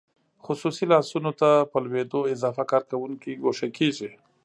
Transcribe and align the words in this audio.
خصوصي 0.45 0.85
لاسونو 0.93 1.31
ته 1.39 1.49
په 1.71 1.77
لوېدو 1.83 2.21
اضافه 2.33 2.63
کارکوونکي 2.71 3.31
ګوښه 3.43 3.67
کیږي. 3.77 4.09